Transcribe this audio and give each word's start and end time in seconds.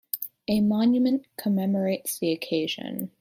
A 0.47 0.61
monument 0.61 1.27
commemorates 1.37 2.17
the 2.17 2.31
occasion. 2.31 3.09